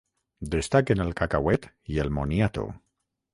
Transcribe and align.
Destaquen 0.53 1.03
el 1.05 1.13
cacauet 1.19 1.67
i 1.97 2.01
el 2.05 2.11
moniato. 2.17 2.67